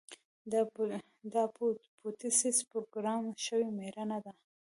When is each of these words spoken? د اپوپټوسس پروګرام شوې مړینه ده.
د 1.31 1.33
اپوپټوسس 1.45 2.57
پروګرام 2.71 3.23
شوې 3.45 3.67
مړینه 3.77 4.17
ده. 4.25 4.31